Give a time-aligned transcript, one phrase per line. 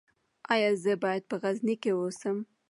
[0.53, 2.37] ایا زه باید په غزني کې اوسم؟